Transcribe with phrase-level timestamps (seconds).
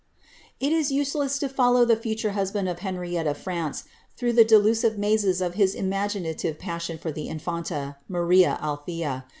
[0.29, 3.83] *' It is useless to follow the future husband of Henriette of France
[4.17, 9.25] through the delusive mazes of his imaginative passion for the infanta, Maria Althea.